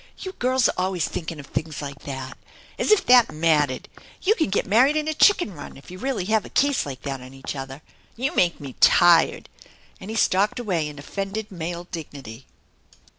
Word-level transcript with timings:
"You 0.23 0.31
girls 0.31 0.67
are 0.67 0.73
always 0.83 1.07
thinking 1.07 1.39
of 1.39 1.45
things 1.45 1.79
like 1.79 1.99
that! 2.05 2.35
As 2.79 2.89
if 2.89 3.05
that 3.05 3.31
mattered. 3.31 3.87
You 4.23 4.33
can 4.33 4.49
get 4.49 4.65
married 4.65 4.95
in 4.97 5.07
a 5.07 5.13
chicken 5.13 5.53
run 5.53 5.77
if 5.77 5.91
you 5.91 5.99
really 5.99 6.25
have 6.25 6.43
a 6.43 6.49
case 6.49 6.87
like 6.87 7.03
that 7.03 7.21
on 7.21 7.35
each 7.35 7.55
other! 7.55 7.83
You 8.15 8.33
make 8.33 8.59
me 8.59 8.73
tired!" 8.79 9.47
and 9.99 10.09
he 10.09 10.15
f 10.15 10.27
talked 10.27 10.57
away 10.59 10.87
in 10.87 10.97
offended 10.97 11.51
male 11.51 11.83
dignity. 11.83 12.47